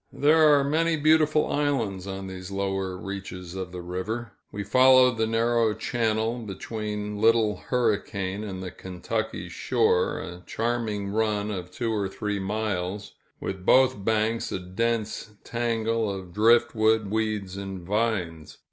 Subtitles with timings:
[0.11, 4.31] There are many beautiful islands on these lower reaches of the river.
[4.51, 11.51] We followed the narrow channel between Little Hurricane and the Kentucky shore, a charming run
[11.51, 17.55] of two or three miles, with both banks a dense tangle of drift wood, weeds
[17.55, 18.57] and vines.